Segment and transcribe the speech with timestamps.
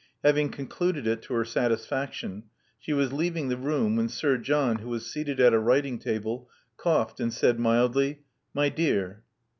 [0.23, 2.45] Having con cluded it to her satisfaction,
[2.79, 6.49] she was leaving the room, when Sir John, who was seated at a writing table,
[6.75, 9.21] coughed and said mildly: *'My dear."